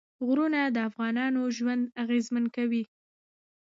غرونه 0.25 0.61
د 0.75 0.77
افغانانو 0.89 1.41
ژوند 1.57 1.83
اغېزمن 2.03 2.45
کوي. 2.55 2.83